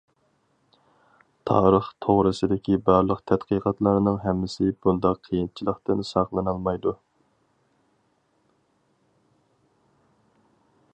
تارىخ 1.49 1.89
توغرىسىدىكى 2.05 2.79
بارلىق 2.87 3.21
تەتقىقاتلارنىڭ 3.31 4.17
ھەممىسى 4.23 4.71
بۇنداق 4.87 5.21
قىيىنچىلىقتىن 5.27 6.03
ساقلىنالمايدۇ. 6.15 6.97